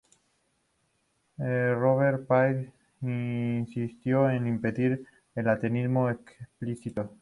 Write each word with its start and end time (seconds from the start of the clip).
Robespierre 1.37 2.73
insistió 3.03 4.31
en 4.31 4.47
impedir 4.47 5.05
el 5.35 5.47
ateísmo 5.47 6.09
explícito. 6.09 7.15